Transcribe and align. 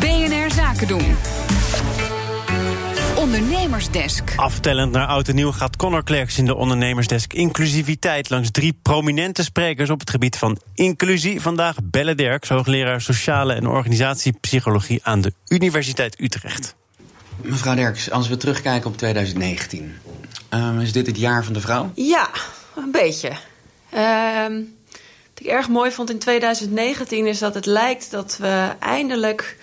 BNR 0.00 0.50
Zaken 0.54 0.88
doen. 0.88 1.16
Ondernemersdesk. 3.16 4.32
Aftellend 4.36 4.92
naar 4.92 5.06
oud 5.06 5.28
en 5.28 5.34
nieuw 5.34 5.52
gaat 5.52 5.76
Conor 5.76 6.04
Klerks 6.04 6.38
in 6.38 6.44
de 6.44 6.54
Ondernemersdesk 6.54 7.32
inclusiviteit 7.32 8.30
langs 8.30 8.50
drie 8.50 8.78
prominente 8.82 9.44
sprekers 9.44 9.90
op 9.90 10.00
het 10.00 10.10
gebied 10.10 10.36
van 10.36 10.58
inclusie. 10.74 11.40
Vandaag 11.40 11.76
Belle 11.82 12.14
Derks, 12.14 12.48
hoogleraar 12.48 13.00
sociale 13.00 13.52
en 13.52 13.66
organisatiepsychologie 13.66 15.00
aan 15.02 15.20
de 15.20 15.32
Universiteit 15.48 16.20
Utrecht. 16.20 16.74
Mevrouw 17.40 17.74
Derks, 17.74 18.10
als 18.10 18.28
we 18.28 18.36
terugkijken 18.36 18.90
op 18.90 18.96
2019, 18.96 19.94
ehm, 20.48 20.80
is 20.80 20.92
dit 20.92 21.06
het 21.06 21.18
jaar 21.18 21.44
van 21.44 21.52
de 21.52 21.60
vrouw? 21.60 21.92
Ja, 21.94 22.30
een 22.76 22.90
beetje. 22.90 23.32
Ehm, 23.90 24.52
wat 24.52 24.81
ik 25.42 25.48
erg 25.48 25.68
mooi 25.68 25.90
vond 25.90 26.10
in 26.10 26.18
2019 26.18 27.26
is 27.26 27.38
dat 27.38 27.54
het 27.54 27.66
lijkt 27.66 28.10
dat 28.10 28.36
we 28.40 28.72
eindelijk 28.78 29.56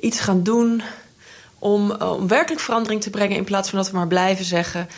iets 0.00 0.20
gaan 0.20 0.42
doen 0.42 0.82
om, 1.58 1.90
eh, 1.92 2.12
om 2.12 2.28
werkelijk 2.28 2.62
verandering 2.62 3.02
te 3.02 3.10
brengen 3.10 3.36
in 3.36 3.44
plaats 3.44 3.68
van 3.70 3.78
dat 3.78 3.90
we 3.90 3.96
maar 3.96 4.06
blijven 4.06 4.44
zeggen. 4.44 4.88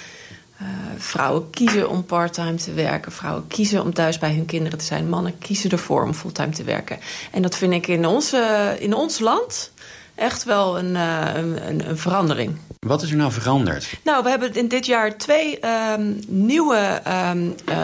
Uh, 0.62 0.68
vrouwen 0.98 1.50
kiezen 1.50 1.88
om 1.88 2.04
parttime 2.04 2.54
te 2.54 2.72
werken. 2.72 3.12
Vrouwen 3.12 3.46
kiezen 3.46 3.82
om 3.82 3.94
thuis 3.94 4.18
bij 4.18 4.34
hun 4.34 4.46
kinderen 4.46 4.78
te 4.78 4.84
zijn. 4.84 5.08
Mannen 5.08 5.38
kiezen 5.38 5.70
ervoor 5.70 6.02
om 6.02 6.14
fulltime 6.14 6.52
te 6.52 6.64
werken. 6.64 6.98
En 7.32 7.42
dat 7.42 7.56
vind 7.56 7.72
ik 7.72 7.86
in, 7.86 8.06
onze, 8.06 8.76
in 8.78 8.94
ons 8.94 9.18
land 9.18 9.72
echt 10.16 10.44
wel 10.44 10.78
een, 10.78 10.94
uh, 10.94 11.30
een, 11.34 11.88
een, 11.88 11.98
verandering. 11.98 12.56
Wat 12.78 13.02
is 13.02 13.10
er 13.10 13.16
nou 13.16 13.32
veranderd? 13.32 13.88
Nou, 14.02 14.22
we 14.22 14.28
hebben 14.28 14.54
in 14.54 14.68
dit 14.68 14.86
jaar 14.86 15.16
twee 15.16 15.58
um, 15.92 16.20
nieuwe 16.26 17.02
um, 17.30 17.54
uh, 17.68 17.76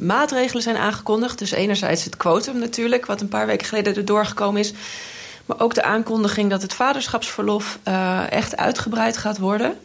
maatregelen 0.00 0.62
zijn 0.62 0.76
aangekondigd. 0.76 1.38
Dus 1.38 1.50
enerzijds 1.50 2.04
het 2.04 2.16
quotum 2.16 2.58
natuurlijk, 2.58 3.06
wat 3.06 3.20
een 3.20 3.28
paar 3.28 3.46
weken 3.46 3.66
geleden 3.66 3.96
er 3.96 4.04
doorgekomen 4.04 4.60
is. 4.60 4.72
Maar 5.46 5.60
ook 5.60 5.74
de 5.74 5.82
aankondiging 5.82 6.50
dat 6.50 6.62
het 6.62 6.74
vaderschapsverlof 6.74 7.78
uh, 7.88 8.32
echt 8.32 8.56
uitgebreid 8.56 9.16
gaat 9.16 9.38
worden. 9.38 9.78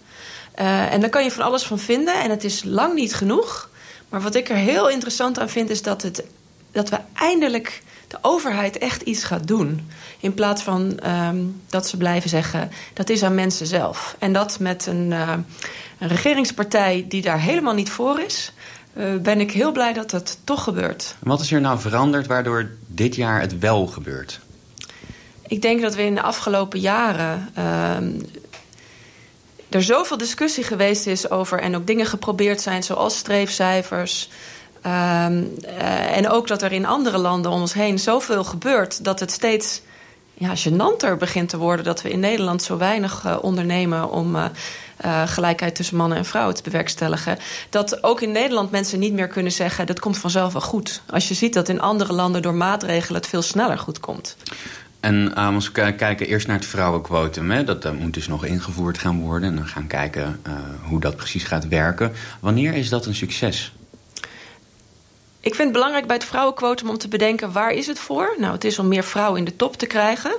Uh, 0.59 0.93
en 0.93 1.01
daar 1.01 1.09
kan 1.09 1.23
je 1.23 1.31
van 1.31 1.45
alles 1.45 1.63
van 1.63 1.79
vinden. 1.79 2.13
En 2.13 2.29
het 2.29 2.43
is 2.43 2.63
lang 2.63 2.93
niet 2.93 3.15
genoeg. 3.15 3.69
Maar 4.09 4.21
wat 4.21 4.35
ik 4.35 4.49
er 4.49 4.55
heel 4.55 4.89
interessant 4.89 5.39
aan 5.39 5.49
vind, 5.49 5.69
is 5.69 5.81
dat, 5.81 6.01
het, 6.01 6.23
dat 6.71 6.89
we 6.89 6.99
eindelijk 7.13 7.83
de 8.07 8.17
overheid 8.21 8.77
echt 8.77 9.01
iets 9.01 9.23
gaat 9.23 9.47
doen. 9.47 9.89
In 10.19 10.33
plaats 10.33 10.61
van 10.61 10.99
um, 11.05 11.61
dat 11.69 11.87
ze 11.87 11.97
blijven 11.97 12.29
zeggen 12.29 12.71
dat 12.93 13.09
is 13.09 13.23
aan 13.23 13.35
mensen 13.35 13.67
zelf. 13.67 14.15
En 14.19 14.33
dat 14.33 14.59
met 14.59 14.85
een, 14.85 15.11
uh, 15.11 15.33
een 15.99 16.07
regeringspartij 16.07 17.05
die 17.07 17.21
daar 17.21 17.39
helemaal 17.39 17.73
niet 17.73 17.89
voor 17.89 18.19
is. 18.19 18.53
Uh, 18.93 19.15
ben 19.15 19.39
ik 19.39 19.51
heel 19.51 19.71
blij 19.71 19.93
dat 19.93 20.09
dat 20.09 20.37
toch 20.43 20.63
gebeurt. 20.63 21.15
Wat 21.19 21.41
is 21.41 21.51
er 21.51 21.61
nou 21.61 21.79
veranderd 21.79 22.27
waardoor 22.27 22.69
dit 22.87 23.15
jaar 23.15 23.41
het 23.41 23.59
wel 23.59 23.87
gebeurt? 23.87 24.39
Ik 25.47 25.61
denk 25.61 25.81
dat 25.81 25.95
we 25.95 26.03
in 26.03 26.15
de 26.15 26.21
afgelopen 26.21 26.79
jaren. 26.79 27.49
Uh, 27.57 27.97
er 29.69 29.83
zoveel 29.83 30.17
discussie 30.17 30.63
geweest 30.63 31.07
is 31.07 31.29
over. 31.29 31.59
en 31.59 31.75
ook 31.75 31.87
dingen 31.87 32.05
geprobeerd 32.05 32.61
zijn, 32.61 32.83
zoals 32.83 33.17
streefcijfers. 33.17 34.29
Um, 34.85 35.57
uh, 35.63 36.17
en 36.17 36.29
ook 36.29 36.47
dat 36.47 36.61
er 36.61 36.71
in 36.71 36.85
andere 36.85 37.17
landen 37.17 37.51
om 37.51 37.61
ons 37.61 37.73
heen 37.73 37.99
zoveel 37.99 38.43
gebeurt. 38.43 39.03
dat 39.03 39.19
het 39.19 39.31
steeds 39.31 39.81
ja, 40.33 40.53
gênanter 40.55 41.17
begint 41.17 41.49
te 41.49 41.57
worden. 41.57 41.85
dat 41.85 42.01
we 42.01 42.09
in 42.09 42.19
Nederland 42.19 42.63
zo 42.63 42.77
weinig 42.77 43.23
uh, 43.25 43.37
ondernemen 43.41 44.11
om. 44.11 44.35
Uh, 44.35 44.45
gelijkheid 45.25 45.75
tussen 45.75 45.97
mannen 45.97 46.17
en 46.17 46.25
vrouwen 46.25 46.55
te 46.55 46.63
bewerkstelligen. 46.63 47.37
Dat 47.69 48.03
ook 48.03 48.21
in 48.21 48.31
Nederland 48.31 48.71
mensen 48.71 48.99
niet 48.99 49.13
meer 49.13 49.27
kunnen 49.27 49.51
zeggen: 49.51 49.85
dat 49.85 49.99
komt 49.99 50.17
vanzelf 50.17 50.53
wel 50.53 50.61
goed. 50.61 51.01
Als 51.09 51.27
je 51.27 51.33
ziet 51.33 51.53
dat 51.53 51.69
in 51.69 51.81
andere 51.81 52.13
landen 52.13 52.41
door 52.41 52.53
maatregelen 52.53 53.21
het 53.21 53.29
veel 53.29 53.41
sneller 53.41 53.77
goed 53.77 53.99
komt. 53.99 54.37
En 54.99 55.33
als 55.33 55.71
we 55.71 55.93
kijken 55.95 56.27
eerst 56.27 56.47
naar 56.47 56.55
het 56.55 56.65
vrouwenquotum, 56.65 57.51
hè, 57.51 57.63
dat 57.63 57.93
moet 57.93 58.13
dus 58.13 58.27
nog 58.27 58.45
ingevoerd 58.45 58.97
gaan 58.97 59.21
worden. 59.21 59.49
En 59.49 59.55
dan 59.55 59.67
gaan 59.67 59.87
kijken 59.87 60.41
hoe 60.81 60.99
dat 60.99 61.15
precies 61.15 61.43
gaat 61.43 61.67
werken. 61.67 62.11
Wanneer 62.39 62.73
is 62.73 62.89
dat 62.89 63.05
een 63.05 63.15
succes? 63.15 63.73
Ik 65.41 65.55
vind 65.55 65.67
het 65.67 65.71
belangrijk 65.71 66.07
bij 66.07 66.15
het 66.15 66.25
vrouwenquotum 66.25 66.89
om 66.89 66.97
te 66.97 67.07
bedenken 67.07 67.51
waar 67.51 67.71
is 67.71 67.87
het 67.87 67.99
voor? 67.99 68.35
Nou, 68.37 68.53
het 68.53 68.63
is 68.63 68.79
om 68.79 68.87
meer 68.87 69.03
vrouwen 69.03 69.39
in 69.39 69.45
de 69.45 69.55
top 69.55 69.77
te 69.77 69.85
krijgen. 69.85 70.31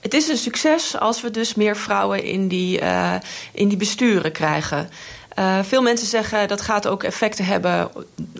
Het 0.00 0.14
is 0.14 0.28
een 0.28 0.36
succes 0.36 0.98
als 0.98 1.20
we 1.20 1.30
dus 1.30 1.54
meer 1.54 1.76
vrouwen 1.76 2.22
in 2.22 2.48
die, 2.48 2.80
uh, 2.80 3.14
in 3.52 3.68
die 3.68 3.76
besturen 3.76 4.32
krijgen. 4.32 4.90
Uh, 5.38 5.58
veel 5.62 5.82
mensen 5.82 6.06
zeggen 6.06 6.48
dat 6.48 6.60
gaat 6.60 6.86
ook 6.86 7.02
effecten 7.02 7.44
hebben 7.44 7.90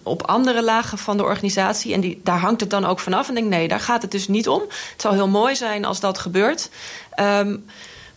op 0.02 0.26
andere 0.26 0.62
lagen 0.62 0.98
van 0.98 1.16
de 1.16 1.22
organisatie. 1.22 1.92
En 1.92 2.00
die, 2.00 2.20
daar 2.24 2.38
hangt 2.38 2.60
het 2.60 2.70
dan 2.70 2.84
ook 2.84 2.98
vanaf. 2.98 3.28
En 3.28 3.34
denk 3.34 3.48
nee, 3.48 3.68
daar 3.68 3.80
gaat 3.80 4.02
het 4.02 4.10
dus 4.10 4.28
niet 4.28 4.48
om. 4.48 4.62
Het 4.92 5.00
zou 5.00 5.14
heel 5.14 5.28
mooi 5.28 5.56
zijn 5.56 5.84
als 5.84 6.00
dat 6.00 6.18
gebeurt. 6.18 6.70
Um, 7.20 7.64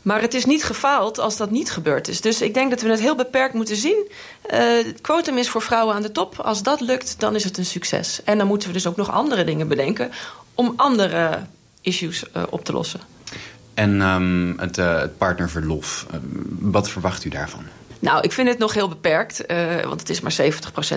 maar 0.02 0.22
het 0.22 0.34
is 0.34 0.46
niet 0.46 0.64
gefaald 0.64 1.20
als 1.20 1.38
dat 1.38 1.52
niet 1.52 1.72
gebeurd 1.72 2.08
is. 2.08 2.22
Dus 2.22 2.42
ik 2.42 2.54
denk 2.54 2.70
dat 2.70 2.82
we 2.82 2.90
het 2.90 3.00
heel 3.00 3.16
beperkt 3.16 3.54
moeten 3.54 3.76
zien. 3.76 4.08
Uh, 4.54 4.60
het 4.86 5.02
quotum 5.02 5.38
is 5.38 5.50
voor 5.50 5.62
vrouwen 5.62 5.96
aan 5.96 6.02
de 6.02 6.12
top. 6.12 6.40
Als 6.40 6.64
dat 6.64 6.82
lukt, 6.82 7.20
dan 7.20 7.36
is 7.36 7.44
het 7.44 7.58
een 7.58 7.66
succes. 7.66 8.22
En 8.24 8.38
dan 8.38 8.48
moeten 8.48 8.68
we 8.68 8.74
dus 8.74 8.88
ook 8.88 8.96
nog 8.96 9.12
andere 9.12 9.44
dingen 9.44 9.68
bedenken... 9.68 10.12
om 10.56 10.74
andere 10.76 11.42
issues 11.82 12.24
uh, 12.36 12.44
op 12.50 12.66
te 12.66 12.72
lossen. 12.72 13.00
En 13.74 14.02
um, 14.02 14.60
het, 14.60 14.78
uh, 14.78 15.00
het 15.00 15.18
partnerverlof, 15.18 16.06
wat 16.60 16.90
verwacht 16.90 17.26
u 17.26 17.30
daarvan? 17.30 17.64
Nou, 18.00 18.22
ik 18.22 18.32
vind 18.32 18.48
het 18.48 18.58
nog 18.58 18.74
heel 18.74 18.88
beperkt, 18.88 19.52
uh, 19.52 19.82
want 19.82 20.00
het 20.00 20.10
is 20.10 20.22
maar 20.22 20.36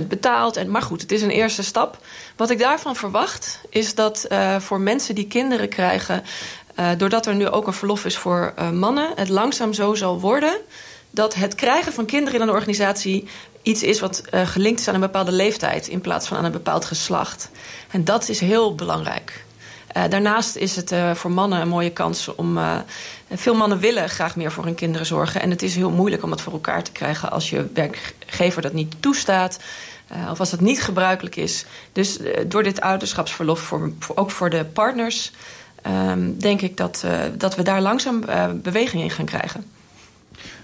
70% 0.02 0.06
betaald. 0.08 0.56
En, 0.56 0.70
maar 0.70 0.82
goed, 0.82 1.00
het 1.00 1.12
is 1.12 1.22
een 1.22 1.30
eerste 1.30 1.62
stap. 1.62 1.98
Wat 2.36 2.50
ik 2.50 2.58
daarvan 2.58 2.96
verwacht, 2.96 3.60
is 3.68 3.94
dat 3.94 4.26
uh, 4.28 4.56
voor 4.60 4.80
mensen 4.80 5.14
die 5.14 5.26
kinderen 5.26 5.68
krijgen... 5.68 6.22
Uh, 6.76 6.90
doordat 6.96 7.26
er 7.26 7.34
nu 7.34 7.48
ook 7.48 7.66
een 7.66 7.72
verlof 7.72 8.04
is 8.04 8.16
voor 8.16 8.54
mannen... 8.72 9.12
het 9.14 9.28
langzaam 9.28 9.72
zo 9.72 9.94
zal 9.94 10.20
worden 10.20 10.56
dat 11.10 11.34
het 11.34 11.54
krijgen 11.54 11.92
van 11.92 12.04
kinderen 12.04 12.40
in 12.40 12.48
een 12.48 12.54
organisatie 12.54 13.28
iets 13.62 13.82
is 13.82 14.00
wat 14.00 14.22
gelinkt 14.32 14.80
is 14.80 14.88
aan 14.88 14.94
een 14.94 15.00
bepaalde 15.00 15.32
leeftijd... 15.32 15.88
in 15.88 16.00
plaats 16.00 16.28
van 16.28 16.36
aan 16.36 16.44
een 16.44 16.52
bepaald 16.52 16.84
geslacht. 16.84 17.50
En 17.90 18.04
dat 18.04 18.28
is 18.28 18.40
heel 18.40 18.74
belangrijk. 18.74 19.44
Uh, 19.96 20.02
daarnaast 20.08 20.56
is 20.56 20.76
het 20.76 20.92
uh, 20.92 21.14
voor 21.14 21.30
mannen 21.30 21.60
een 21.60 21.68
mooie 21.68 21.90
kans 21.90 22.34
om. 22.34 22.58
Uh, 22.58 22.76
veel 23.34 23.54
mannen 23.54 23.78
willen 23.78 24.08
graag 24.08 24.36
meer 24.36 24.52
voor 24.52 24.64
hun 24.64 24.74
kinderen 24.74 25.06
zorgen. 25.06 25.42
En 25.42 25.50
het 25.50 25.62
is 25.62 25.74
heel 25.74 25.90
moeilijk 25.90 26.22
om 26.22 26.30
het 26.30 26.40
voor 26.40 26.52
elkaar 26.52 26.82
te 26.82 26.92
krijgen 26.92 27.30
als 27.30 27.50
je 27.50 27.66
werkgever 27.74 28.62
dat 28.62 28.72
niet 28.72 28.94
toestaat. 29.00 29.58
of 30.30 30.40
als 30.40 30.50
dat 30.50 30.60
niet 30.60 30.82
gebruikelijk 30.82 31.36
is. 31.36 31.64
Dus 31.92 32.18
door 32.46 32.62
dit 32.62 32.80
ouderschapsverlof, 32.80 33.60
voor, 33.60 33.92
ook 34.14 34.30
voor 34.30 34.50
de 34.50 34.64
partners, 34.64 35.32
ehm, 35.82 36.32
denk 36.38 36.60
ik 36.60 36.76
dat, 36.76 37.04
dat 37.36 37.56
we 37.56 37.62
daar 37.62 37.80
langzaam 37.80 38.20
beweging 38.62 39.02
in 39.02 39.10
gaan 39.10 39.24
krijgen. 39.24 39.64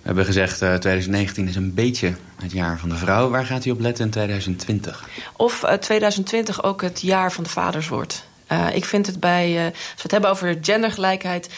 We 0.08 0.14
hebben 0.14 0.24
gezegd, 0.24 0.62
uh, 0.62 0.74
2019 0.74 1.48
is 1.48 1.56
een 1.56 1.74
beetje 1.74 2.14
het 2.36 2.52
jaar 2.52 2.78
van 2.78 2.88
de 2.88 2.96
vrouw. 2.96 3.28
Waar 3.30 3.46
gaat 3.46 3.64
u 3.64 3.70
op 3.70 3.80
letten 3.80 4.04
in 4.04 4.10
2020? 4.10 5.08
Of 5.36 5.62
uh, 5.62 5.72
2020 5.72 6.62
ook 6.62 6.82
het 6.82 7.00
jaar 7.00 7.32
van 7.32 7.44
de 7.44 7.50
vaders 7.50 7.88
wordt. 7.88 8.24
Uh, 8.52 8.74
ik 8.74 8.84
vind 8.84 9.06
het 9.06 9.20
bij, 9.20 9.52
uh, 9.52 9.64
als 9.64 9.72
we 9.96 10.02
het 10.02 10.10
hebben 10.10 10.30
over 10.30 10.58
gendergelijkheid... 10.60 11.48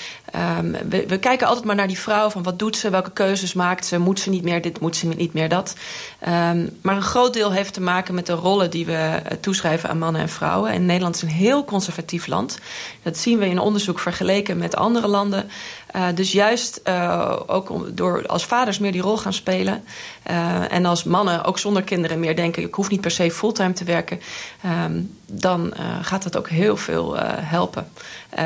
Um, 0.58 0.76
we, 0.88 1.18
kijken 1.18 1.46
altijd 1.46 1.66
maar 1.66 1.74
naar 1.74 1.86
die 1.86 1.98
vrouw, 1.98 2.30
van 2.30 2.42
wat 2.42 2.58
doet 2.58 2.76
ze, 2.76 2.90
welke 2.90 3.10
keuzes 3.10 3.52
maakt 3.52 3.86
ze... 3.86 3.98
moet 3.98 4.20
ze 4.20 4.30
niet 4.30 4.42
meer 4.42 4.62
dit, 4.62 4.80
moet 4.80 4.96
ze 4.96 5.06
niet 5.06 5.32
meer 5.32 5.48
dat. 5.48 5.74
Um, 6.28 6.78
maar 6.82 6.96
een 6.96 7.02
groot 7.02 7.32
deel 7.32 7.52
heeft 7.52 7.74
te 7.74 7.80
maken 7.80 8.14
met 8.14 8.26
de 8.26 8.32
rollen 8.32 8.70
die 8.70 8.86
we 8.86 8.92
uh, 8.92 9.36
toeschrijven 9.40 9.88
aan 9.88 9.98
mannen 9.98 10.20
en 10.20 10.28
vrouwen. 10.28 10.70
En 10.70 10.86
Nederland 10.86 11.14
is 11.14 11.22
een 11.22 11.28
heel 11.28 11.64
conservatief 11.64 12.26
land. 12.26 12.58
Dat 13.02 13.18
zien 13.18 13.38
we 13.38 13.46
in 13.46 13.58
onderzoek 13.58 13.98
vergeleken 13.98 14.58
met 14.58 14.76
andere 14.76 15.06
landen. 15.08 15.50
Uh, 15.96 16.06
dus 16.14 16.32
juist 16.32 16.80
uh, 16.84 17.36
ook 17.46 17.96
door 17.96 18.26
als 18.26 18.44
vaders 18.44 18.78
meer 18.78 18.92
die 18.92 19.00
rol 19.00 19.16
gaan 19.16 19.32
spelen. 19.32 19.84
Uh, 20.30 20.72
en 20.72 20.84
als 20.84 21.04
mannen 21.04 21.44
ook 21.44 21.58
zonder 21.58 21.82
kinderen 21.82 22.20
meer 22.20 22.36
denken... 22.36 22.62
ik 22.62 22.74
hoef 22.74 22.90
niet 22.90 23.00
per 23.00 23.10
se 23.10 23.30
fulltime 23.30 23.72
te 23.72 23.84
werken... 23.84 24.20
Um, 24.84 25.18
dan 25.32 25.74
gaat 26.02 26.22
dat 26.22 26.36
ook 26.36 26.48
heel 26.48 26.76
veel 26.76 27.16
helpen. 27.26 27.88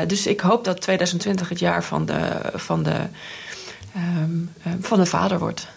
dus 0.07 0.27
ik 0.27 0.39
hoop 0.39 0.63
dat 0.63 0.81
2020 0.81 1.49
het 1.49 1.59
jaar 1.59 1.83
van 1.83 2.05
de, 2.05 2.39
van 2.53 2.83
de, 2.83 2.95
um, 3.95 4.53
van 4.81 4.99
de 4.99 5.05
vader 5.05 5.39
wordt 5.39 5.67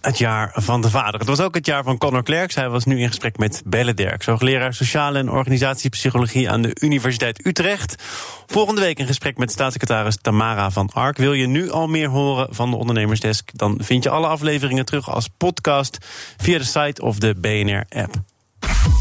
het 0.00 0.18
jaar 0.18 0.50
van 0.54 0.80
de 0.80 0.90
vader. 0.90 1.20
Het 1.20 1.28
was 1.28 1.40
ook 1.40 1.54
het 1.54 1.66
jaar 1.66 1.82
van 1.82 1.98
Conor 1.98 2.22
Klerks. 2.22 2.54
Hij 2.54 2.68
was 2.68 2.84
nu 2.84 3.00
in 3.00 3.08
gesprek 3.08 3.38
met 3.38 3.62
Belle 3.64 3.94
Derks, 3.94 4.26
hoogleraar 4.26 4.74
sociale 4.74 5.18
en 5.18 5.30
organisatiepsychologie 5.30 6.50
aan 6.50 6.62
de 6.62 6.76
Universiteit 6.80 7.46
Utrecht. 7.46 8.02
Volgende 8.46 8.80
week 8.80 8.98
een 8.98 9.06
gesprek 9.06 9.36
met 9.36 9.50
staatssecretaris 9.50 10.18
Tamara 10.20 10.70
van 10.70 10.90
Ark. 10.92 11.16
Wil 11.16 11.32
je 11.32 11.46
nu 11.46 11.70
al 11.70 11.86
meer 11.86 12.08
horen 12.08 12.48
van 12.50 12.70
de 12.70 12.76
Ondernemersdesk? 12.76 13.50
Dan 13.52 13.78
vind 13.82 14.02
je 14.02 14.10
alle 14.10 14.26
afleveringen 14.26 14.84
terug 14.84 15.10
als 15.10 15.28
podcast 15.36 15.98
via 16.36 16.58
de 16.58 16.64
site 16.64 17.02
of 17.02 17.18
de 17.18 17.34
BNR-app. 17.40 18.14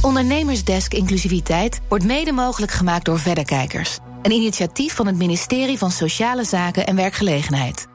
Ondernemersdesk 0.02 0.94
Inclusiviteit 0.94 1.82
wordt 1.90 2.06
mede 2.06 2.32
mogelijk 2.32 2.72
gemaakt 2.72 3.06
door 3.06 3.20
Verderkijkers. 3.20 3.98
Een 4.22 4.32
initiatief 4.32 4.96
van 4.96 5.08
het 5.08 5.16
ministerie 5.16 5.78
van 5.78 5.92
Sociale 5.92 6.44
Zaken 6.44 6.86
en 6.86 6.96
Werkgelegenheid. 6.96 7.88